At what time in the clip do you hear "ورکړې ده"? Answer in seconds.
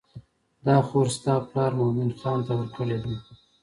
2.59-3.11